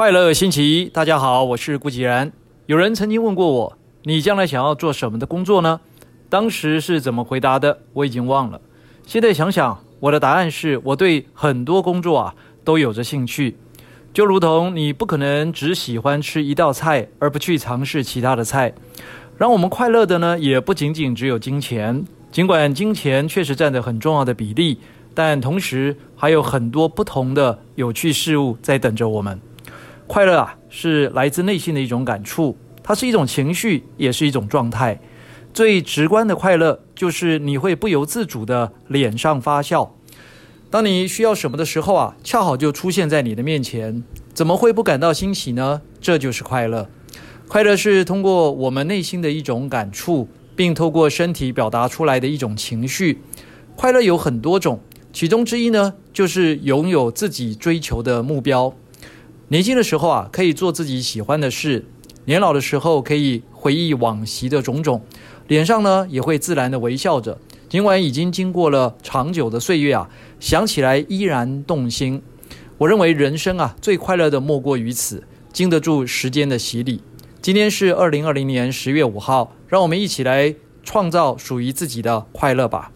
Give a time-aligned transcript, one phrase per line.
[0.00, 2.32] 快乐星期一，大家好，我是顾吉然。
[2.64, 5.78] 有人曾经问过我，你将来想要做什么的工作呢？
[6.30, 7.80] 当时是怎么回答的？
[7.92, 8.58] 我已经忘了。
[9.04, 12.34] 现在想想，我的答案是我对很多工作啊
[12.64, 13.58] 都有着兴趣。
[14.14, 18.72] 就如同你不可能只喜欢吃一道菜而不去尝试其他的菜。
[19.36, 22.02] 让我们快乐的呢，也不仅仅只有金钱。
[22.32, 24.78] 尽管金钱确实占着很重要的比例，
[25.12, 29.38] 但同时还有很多不同的有趣事物在等着我们。
[30.12, 35.00] 快乐啊，是来自内心的一种感触，它是一种情绪，也是一种状态。
[35.54, 39.94] 最直观的快乐，就是你会不由自主的脸上发笑。
[40.68, 44.02] 当你需要什么的时候啊，恰好就出现在你的面前，
[44.34, 45.80] 怎么会不感到欣喜呢？
[46.00, 46.88] 这就是快乐。
[47.46, 53.22] 快乐是通过我们内心的一种感触，并透过身体表达出来的一种情绪。
[53.76, 54.80] 快乐有很多种，
[55.12, 58.74] 其中之一呢，就是拥有自己追求的目标。
[59.50, 61.82] 年轻的时候啊，可以做自己喜欢的事；
[62.24, 65.04] 年老的时候，可以回忆往昔的种种，
[65.48, 67.36] 脸上呢也会自然的微笑着。
[67.68, 72.22] 尽管已经经过了长久的岁月啊，想起来依然动心。
[72.78, 77.02] 我认为人生啊，最快乐的莫过于此，经得住时间的洗礼。
[77.42, 80.54] 今天是二零二零年十月五号，让我们一起来
[80.84, 82.88] 创造属于自己的快乐吧。